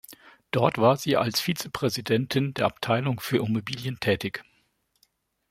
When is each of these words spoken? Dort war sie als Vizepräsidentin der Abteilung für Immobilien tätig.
Dort 0.49 0.79
war 0.79 0.97
sie 0.97 1.15
als 1.15 1.39
Vizepräsidentin 1.41 2.55
der 2.55 2.65
Abteilung 2.65 3.19
für 3.19 3.37
Immobilien 3.37 3.99
tätig. 3.99 4.43